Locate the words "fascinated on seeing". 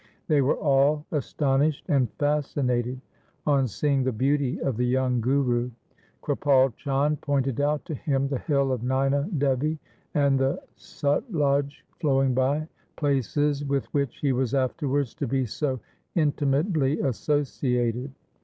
2.13-4.03